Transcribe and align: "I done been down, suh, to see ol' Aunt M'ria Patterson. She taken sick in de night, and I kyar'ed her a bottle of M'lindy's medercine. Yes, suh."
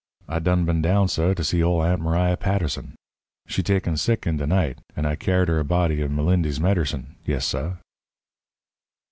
"I 0.27 0.39
done 0.39 0.65
been 0.65 0.81
down, 0.81 1.09
suh, 1.09 1.35
to 1.35 1.43
see 1.43 1.61
ol' 1.61 1.83
Aunt 1.83 2.01
M'ria 2.01 2.35
Patterson. 2.35 2.95
She 3.47 3.61
taken 3.61 3.97
sick 3.97 4.25
in 4.25 4.37
de 4.37 4.47
night, 4.47 4.79
and 4.95 5.05
I 5.05 5.15
kyar'ed 5.15 5.47
her 5.47 5.59
a 5.59 5.63
bottle 5.63 6.01
of 6.01 6.09
M'lindy's 6.09 6.59
medercine. 6.59 7.17
Yes, 7.23 7.45
suh." 7.45 7.75